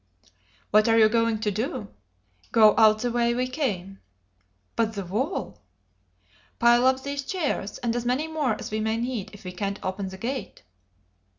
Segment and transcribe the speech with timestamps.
[0.71, 1.89] "What are you going to do?"'
[2.51, 3.99] "Go out the way we came."
[4.75, 5.61] "But the wall?"
[6.57, 9.77] "Pile up these chairs, and as many more as we may need, if we can't
[9.83, 10.63] open the gate."